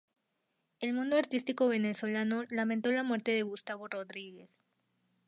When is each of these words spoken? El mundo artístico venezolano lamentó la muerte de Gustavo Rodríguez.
El 0.79 0.93
mundo 0.95 1.15
artístico 1.15 1.67
venezolano 1.67 2.45
lamentó 2.49 2.91
la 2.91 3.03
muerte 3.03 3.33
de 3.33 3.43
Gustavo 3.43 3.87
Rodríguez. 3.87 4.49